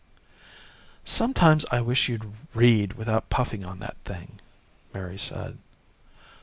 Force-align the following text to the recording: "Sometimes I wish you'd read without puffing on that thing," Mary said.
"Sometimes 1.05 1.63
I 1.69 1.79
wish 1.81 2.09
you'd 2.09 2.33
read 2.55 2.93
without 2.93 3.29
puffing 3.29 3.63
on 3.63 3.77
that 3.81 3.97
thing," 4.03 4.39
Mary 4.95 5.19
said. 5.19 5.59